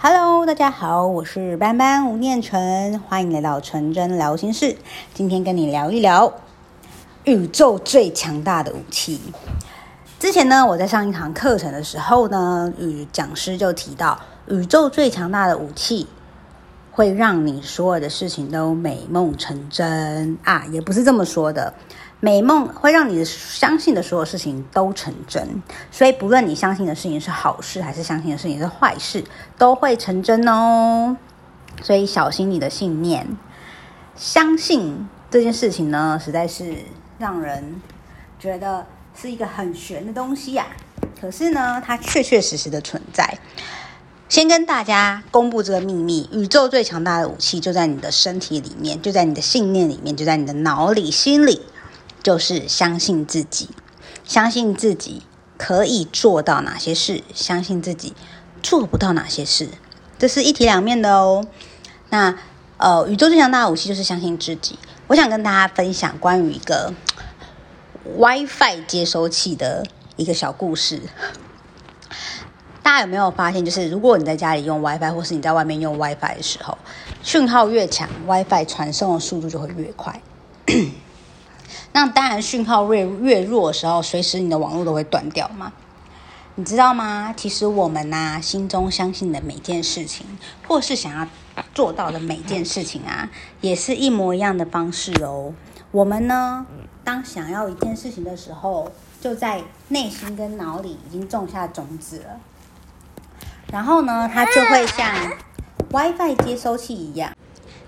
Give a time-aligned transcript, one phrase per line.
[0.00, 4.76] Hello，大家好，我是班班吴念纯，欢迎来到纯真聊心事。
[5.12, 6.32] 今天跟你聊一聊
[7.24, 9.20] 宇宙最强大的武器。
[10.20, 14.16] 之前呢，我在上一堂课程的时候呢，与讲师就提到，
[14.46, 16.06] 宇宙最强大的武器
[16.92, 21.74] 会让你所有的事情都美梦成真啊，也不是这么说的。
[22.20, 25.62] 美梦会让你相信的所有事情都成真，
[25.92, 29.22] 所以不论你相信的事情是好事，还是相信的事情是坏事，
[29.56, 31.16] 都会成真哦。
[31.80, 33.24] 所以小心你的信念。
[34.16, 36.74] 相信这件事情呢，实在是
[37.18, 37.80] 让人
[38.40, 40.66] 觉得是一个很玄的东西呀。
[41.20, 43.38] 可是呢，它确确实实的存在。
[44.28, 51.62] 先跟大家公布这个秘密：宇宙最强大的武器就在你的身体里面，就在你的信念里面，就在你的脑里、心里。
[52.28, 53.70] 就是相信自己，
[54.22, 55.22] 相信自己
[55.56, 58.12] 可以做到哪些事，相信自己
[58.62, 59.70] 做不到哪些事，
[60.18, 61.46] 这是一体两面的哦。
[62.10, 62.36] 那
[62.76, 64.78] 呃，宇宙最强大的武器就是相信自己。
[65.06, 66.92] 我想跟大家分享关于一个
[68.18, 71.00] WiFi 接收器的一个小故事。
[72.82, 76.76] 大家有没有发现，就是如果你在家里用 WiFi，或是你在外面用 WiFi 的时候，
[77.22, 80.20] 讯号越强，WiFi 传送的速度就会越快。
[81.98, 85.72] 那当然，讯号越越弱的时候，随时你的网络都会断掉嘛。
[86.54, 87.34] 你知道吗？
[87.36, 90.24] 其实我们呐、啊，心中相信的每件事情，
[90.68, 91.26] 或是想要
[91.74, 93.28] 做到的每件事情啊，
[93.60, 95.52] 也是一模一样的方式哦。
[95.90, 96.64] 我们呢，
[97.02, 102.38] 当想要一件事情的时候，就在内心跟脑里已经种下种子了。
[103.72, 105.32] 然后呢，它就会像
[105.90, 107.32] WiFi 接收器一样，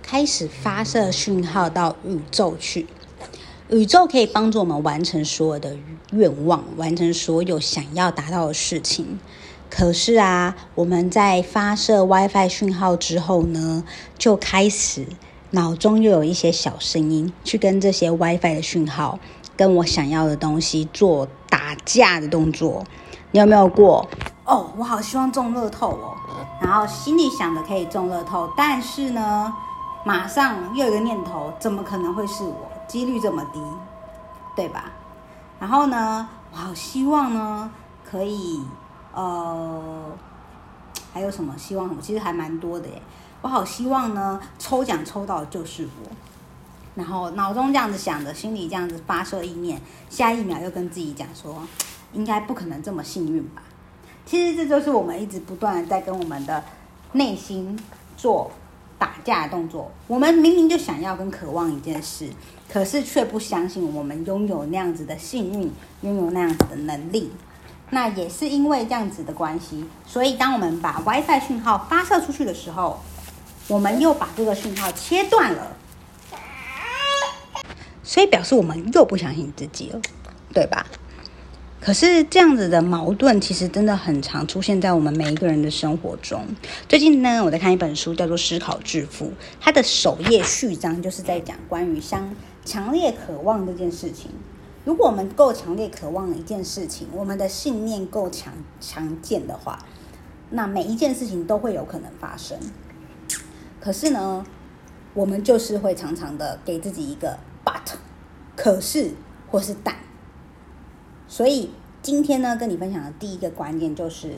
[0.00, 2.86] 开始发射讯号到宇宙去。
[3.68, 5.76] 宇宙可以帮助我们完成所有的
[6.12, 9.18] 愿望，完成所有想要达到的事情。
[9.68, 13.82] 可是啊，我们在发射 WiFi 讯号之后呢，
[14.16, 15.04] 就开始
[15.50, 19.18] 脑中又有一些小声音去跟这些 WiFi 的讯号，
[19.56, 22.84] 跟我想要的东西做打架的动作。
[23.32, 24.08] 你有没有过？
[24.44, 26.14] 哦，我好希望中乐透哦，
[26.62, 29.52] 然后心里想的可以中乐透，但是呢，
[30.04, 32.54] 马上又有一个念头，怎么可能会是我？
[32.86, 33.60] 几率这么低，
[34.54, 34.92] 对吧？
[35.58, 37.70] 然后呢，我好希望呢，
[38.04, 38.62] 可以
[39.12, 40.04] 呃，
[41.12, 42.00] 还有什么希望什么？
[42.02, 43.02] 其实还蛮多的耶。
[43.42, 46.10] 我好希望呢，抽奖抽到的就是我。
[46.94, 51.62] 然后脑中这样子想着，心里这样子发射意念，下一秒又跟自己讲说，
[52.12, 53.62] 应该不可能这么幸运吧？
[54.24, 56.64] 其实这就是我们一直不断的在跟我们的
[57.12, 57.78] 内心
[58.16, 58.50] 做。
[58.98, 62.28] 打架的动作，我们明明就想要跟渴望一件事，
[62.72, 65.70] 可是却不相信我们拥有那样子的幸运，
[66.02, 67.30] 拥有那样子的能力。
[67.90, 73.00] 那也是因为这样子的关系，所以当我们把 WiFi 讯号发射出去的时候，
[73.68, 75.76] 我们又把这个讯号切断了，
[78.02, 80.00] 所以表示我们又不相信自己了，
[80.52, 80.84] 对吧？
[81.86, 86.44] 可是这样子的矛盾，其实真的很常出现在我们每一个人的生活中。
[86.88, 89.26] 最近呢，我在看一本书，叫做《思考致富》，
[89.60, 94.32] 它的首页序章就是在讲关于相强烈渴望这件事情。
[94.84, 99.78] 如果我们够强烈渴望一件事情，我们的信念够强强健的话，
[100.50, 102.58] 那每一件事情都会有可能发生。
[103.78, 104.44] 可是呢，
[105.14, 107.94] 我们就是会常常的给自己一个 but，
[108.56, 109.12] 可是
[109.48, 109.94] 或是但。
[111.28, 111.70] 所以
[112.02, 114.34] 今天呢，跟你分享的第一个观念就是，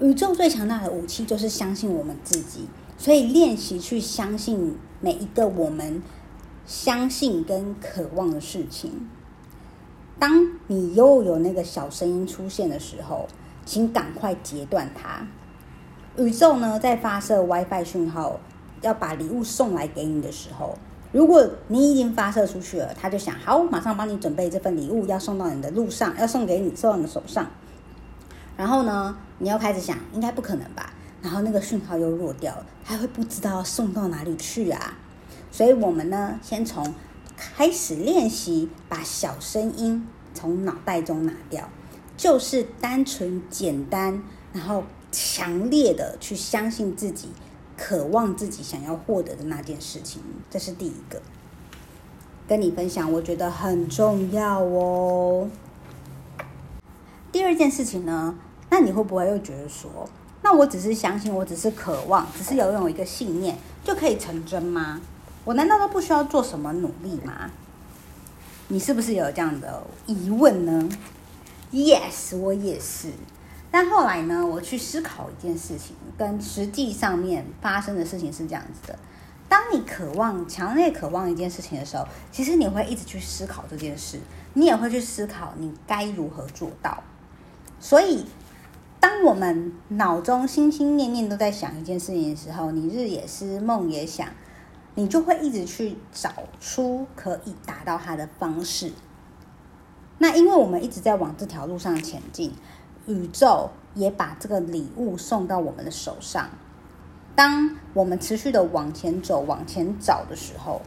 [0.00, 2.68] 宇宙最强大的武器就是相信我们自己。
[2.98, 6.02] 所以练习去相信每一个我们
[6.66, 9.08] 相信跟渴望的事情。
[10.18, 13.26] 当你又有那个小声音出现的时候，
[13.64, 15.26] 请赶快截断它。
[16.22, 18.38] 宇宙呢，在发射 WiFi 讯号，
[18.82, 20.76] 要把礼物送来给你的时候。
[21.12, 27.50] 如果你已经发射出去了，他就想好，马上帮你准备这份礼物，要送到你的路上，要送给你，送到你的手上。
[28.56, 30.92] 然后呢，你要开始想，应该不可能吧？
[31.20, 34.96] 然后那个讯号又弱掉了，他会不知道送到哪里去啊？
[35.50, 36.94] 所以我们呢，先从
[37.36, 41.68] 开始练习，把小声音从脑袋中拿掉，
[42.16, 47.30] 就是单纯简单，然后强烈的去相信自己。
[47.80, 51.22] 渴望自己想要获得的那件事情，这是第一个。
[52.46, 55.48] 跟你分享，我觉得很重要哦。
[57.32, 58.38] 第二件事情呢，
[58.68, 60.06] 那你会不会又觉得说，
[60.42, 65.00] 那我只是相信，我只是渴望，只是拥有一个信念就可以成真吗？
[65.46, 67.50] 我难道都不需要做什么努力吗？
[68.68, 70.86] 你是不是有这样的疑问呢
[71.72, 73.08] ？Yes，我也是。
[73.72, 78.98] 但后来呢，我去思考一件事情，跟实际上面发生的事情是这样子的：
[79.48, 84.18] 当你渴望、强烈渴望一件事情的时候，其实你会一直去思考这件事，
[84.54, 87.00] 你也会去思考你该如何做到。
[87.78, 88.26] 所以，
[88.98, 94.26] 当我们脑中心心念念都在想一件事情的时候，你日也思，梦也想，
[94.96, 98.92] 你就会一直去找出可以达到它的方式。
[100.18, 102.52] 那因为我们一直在往这条路上前进。
[103.10, 106.48] 宇宙也把这个礼物送到我们的手上。
[107.34, 110.80] 当我们持续的往前走、往前找的时候，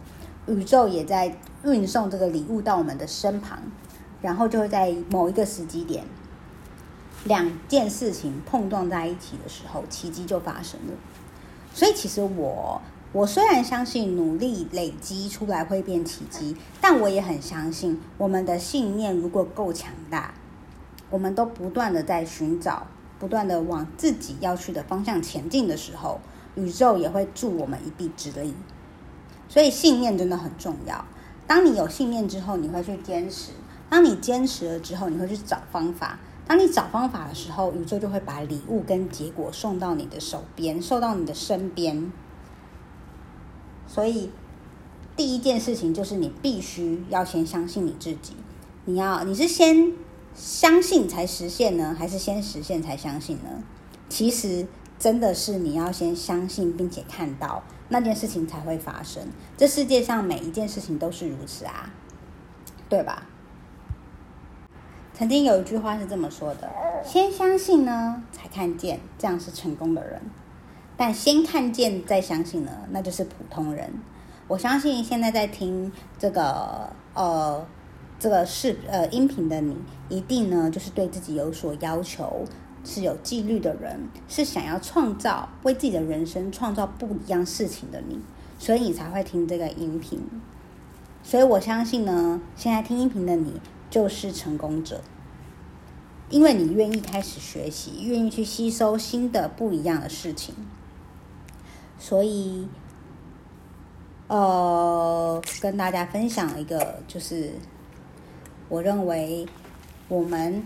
[0.47, 3.59] 宇宙也在运送这个礼物到我们的身旁，
[4.21, 6.05] 然后就会在某一个时机点，
[7.25, 10.93] 两件事情碰撞在一起的时候，奇迹就发生了。
[11.73, 12.81] 所以，其实我
[13.11, 20.33] 我虽然相信努力累积出来会变奇迹，但我也很相信我们的信念如果够强大。
[21.13, 22.87] 我们都不断的在寻找，
[23.19, 26.19] 不断的往自己要去的方向前进的时候，
[26.55, 28.55] 宇宙也会助我们一臂之力。
[29.47, 31.05] 所以信念真的很重要。
[31.45, 33.51] 当你有信念之后，你会去坚持；
[33.91, 36.17] 当你坚持了之后，你会去找方法；
[36.47, 42.11] 当你找方法的时候，宇宙就会把礼物跟结果送到你的手边，送到你的身边。
[43.85, 44.31] 所以
[45.15, 48.35] 第一件事情就是你必须要先相信你自己。
[48.85, 49.93] 你要，你是先。
[50.35, 53.63] 相信才实现呢，还是先实现才相信呢？
[54.09, 59.23] 其实真的是你要先相信，并且看到那件事情才会发生。
[59.57, 61.91] 这世界上每一件事情都是如此啊，
[62.89, 63.27] 对吧？
[65.13, 66.69] 曾经有一句话是这么说的：
[67.05, 70.19] 先相信呢，才看见，这样是成功的人；
[70.97, 73.93] 但先看见再相信呢，那就是普通人。
[74.47, 77.65] 我相信现在在听这个呃。
[78.23, 79.75] 这个是呃音频的你，
[80.07, 82.45] 一定呢就是对自己有所要求，
[82.85, 83.99] 是有纪律的人，
[84.29, 88.17] 是想要创造为自己的人生创造不一样事情的你，
[88.57, 90.21] 所以你才会听这个音频。
[91.21, 93.59] 所以我相信呢，现在听音频的你
[93.89, 95.01] 就是成功者，
[96.29, 100.55] 因为你愿意开始学习，愿意去吸收新的不一样的事情。
[101.99, 102.69] 所以，
[104.29, 107.51] 呃，跟大家分享一个就是。
[108.73, 109.45] 我认为，
[110.07, 110.63] 我们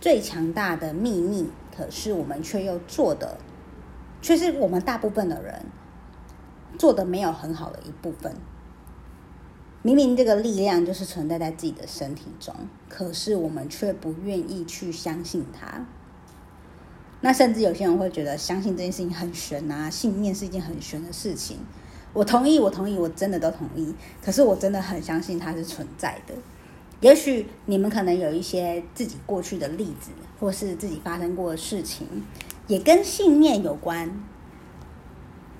[0.00, 3.38] 最强大的秘密，可是我们却又做的，
[4.20, 5.64] 却是我们大部分的人
[6.76, 8.34] 做的没有很好的一部分。
[9.82, 12.52] 明明这个力量就是存在在自己的身体中，
[12.88, 15.86] 可是我们却不愿意去相信它。
[17.20, 21.58] 那甚至有些人会觉得，相信这件事情很玄啊，信念是一件很玄的事情。
[22.12, 23.94] 我同意，我同意，我真的都同意。
[24.20, 26.34] 可是我真的很相信它是存在的。
[27.00, 30.10] 也许你们可能有一些自己过去的例子，
[30.40, 32.06] 或是自己发生过的事情，
[32.66, 34.10] 也跟信念有关。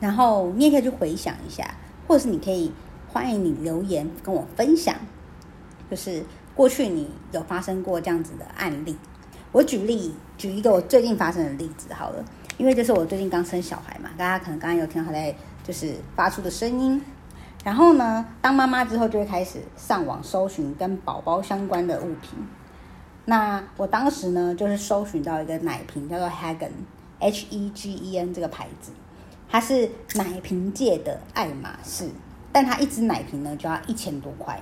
[0.00, 1.74] 然后你也可以去回想一下，
[2.06, 2.72] 或是你可以
[3.08, 4.94] 欢迎你留言跟我分享，
[5.90, 8.96] 就是过去你有发生过这样子的案例。
[9.52, 12.24] 我举例举一个我最近发生的例子好了，
[12.58, 17.00] 因为这是我最近刚生小孩嘛，大家可能刚刚有听到他在就是发出的声音。
[17.64, 22.38] 然后呢，当妈妈之后就会开始上网搜寻跟宝宝相关的物品。
[23.24, 28.92] 那我当时呢，就是搜寻到一个奶瓶，叫做 Hagen，H E G E N 这个牌子，
[29.48, 32.10] 它是奶瓶界的爱马仕，
[32.52, 34.60] 但它一支奶瓶呢就要一千多块。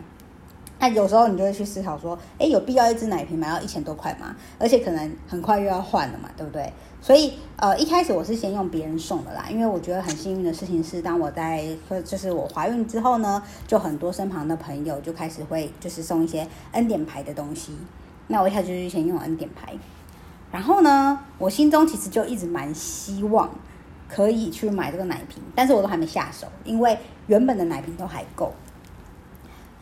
[0.82, 4.34] 那有时候你就会去思考说，诶，有必要一支奶瓶买到一千多块吗？
[4.58, 6.72] 而且可能很快又要换了嘛，对不对？
[7.00, 11.64] 所以，呃，一开始我是先用别人送的啦，因为我觉得很幸运的事情是，当我在
[12.04, 17.76] 就是我怀孕之后呢，就很多身旁的朋友就开始会就是送一些恩典牌的东西。
[18.26, 19.72] 那我一开始就是先用恩典牌，
[20.50, 23.48] 然后呢，我心中其实就一直蛮希望
[24.08, 26.98] 可以去买这个奶瓶，但是我都还没下手，因为
[27.28, 28.52] 原本的奶瓶都还够。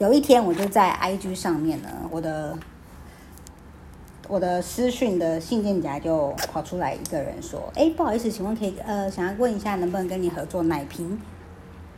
[0.00, 2.58] 有一天，我就在 IG 上面呢，我的
[4.28, 11.20] 我的私讯的信件夹就跑出来一个人说：“哎，不好意思，请问可以呃，想要问一下，能不能跟你合作奶瓶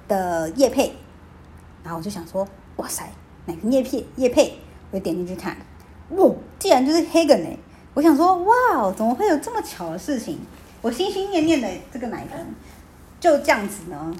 [0.08, 0.96] 的业配？”
[1.84, 2.44] 然后我就想说
[2.74, 3.08] ：“哇塞，
[3.46, 4.58] 奶瓶业配叶配！”
[4.90, 5.56] 我就点进去看，
[6.10, 6.28] 哇，
[6.58, 7.56] 既然就是 Hagen 哎！
[7.94, 10.40] 我想说：“哇哦，怎么会有这么巧的事情？”
[10.82, 12.36] 我心心念念的这个奶瓶
[13.20, 14.12] 就这样子呢。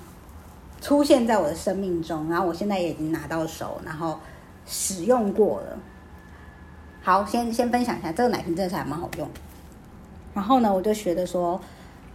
[0.82, 4.18] 出现在我的生命中，然后我现在也已经拿到手，然后
[4.66, 5.78] 使用过了。
[7.00, 9.28] 好，先先分享一下，这个奶瓶真的是还蛮好用。
[10.34, 11.60] 然后呢，我就觉得说，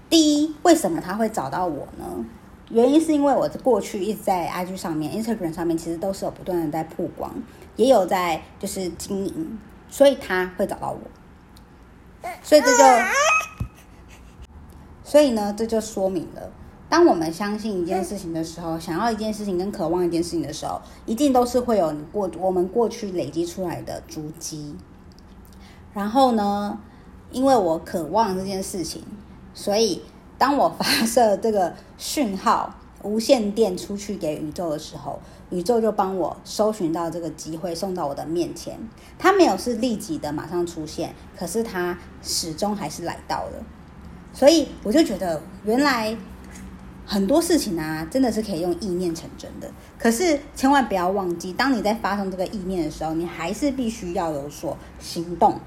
[0.10, 2.26] 第一，为什么他会找到我呢？
[2.70, 7.34] 原因是因为我过去一直在 IG 上面、Instagram 上面，其实都是有不断的在曝光，
[7.78, 9.58] 也有在就是经营，
[9.88, 11.00] 所以他会找到我。
[12.44, 12.84] 所以这就，
[15.04, 16.52] 所以呢，这就说明了，
[16.90, 24.76] 当我们相信一件事情的时候，想要一件事情跟渴望一件事情的时候，一定都是会有你过我们过去累积出来的足迹。
[25.94, 26.80] 然后呢，
[27.32, 29.04] 因为我渴望这件事情，
[29.54, 30.02] 所以
[30.38, 32.76] 当我发射这个讯号。
[33.04, 35.20] 无线电出去给宇宙的时候，
[35.52, 38.78] 宇宙就帮我搜寻到这个机会，送到我的面前。
[39.20, 43.64] 它没有是立即的马上出现，可是它始终还是来到了。
[44.34, 46.18] 所以我就觉得，原来
[47.10, 49.72] 很多事情啊，真的是可以用意念成真的。
[49.98, 55.58] 可是千万不要忘记，当你在发生这个意念的时候，你还是必须要有所行动，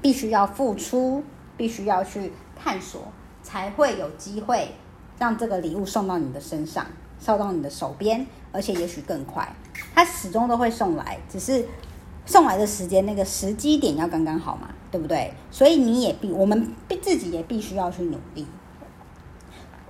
[0.00, 1.22] 必须要付出，
[1.54, 3.02] 必须要去探索，
[3.42, 4.70] 才会有机会。
[5.18, 6.86] 让这个礼物送到你的身上，
[7.18, 9.54] 送到你的手边，而且也许更快。
[9.94, 11.66] 它始终都会送来，只是
[12.24, 15.32] 送来的时间那个时机点要刚刚好嘛，对不对？
[15.50, 18.46] 所以你也必，我们必自己也必须要去努力。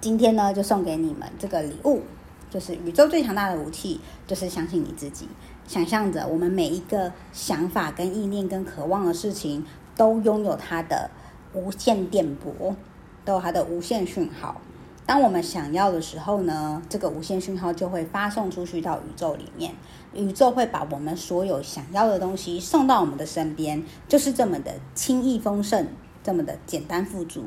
[0.01, 2.03] 今天呢，就送给你们这个礼物，
[2.51, 5.29] 就是宇宙最强大的武器，就是相信你自己。
[5.67, 9.65] 想象着我们每一个想法、跟意念、跟渴望的事情，
[9.97, 11.11] 都拥有它的
[11.55, 12.77] 无线电波，
[13.25, 14.61] 都有它的无线讯号。
[15.07, 19.75] 当我们想要的时候呢，这个无线讯号就会发送出去到宇宙里面，
[20.13, 25.89] 宇宙会把我们所有想要的东西送到我们的身边，就是这么的轻易丰盛，
[26.23, 27.45] 这么的简单富足。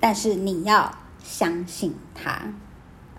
[0.00, 2.52] 但是你要相信它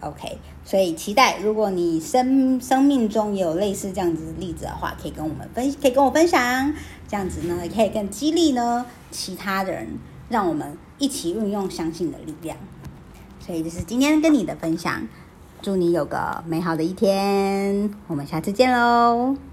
[0.01, 0.38] ，OK？
[0.65, 6.74] 所以期待，如果你生生命中也有类似这样子的例子的话，可以跟我们分，可以跟我分享，
[7.07, 9.88] 这样子呢，也可以更激励呢其他人，
[10.29, 12.57] 让我们一起运用相信的力量。
[13.39, 15.07] 所以这是今天跟你的分享，
[15.62, 19.52] 祝你有个美好的一天，我们下次见喽。